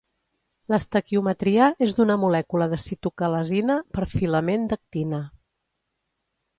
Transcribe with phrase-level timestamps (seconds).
[0.73, 5.25] L'estequiometria és d'una molècula de citocalasina per filament d'actina.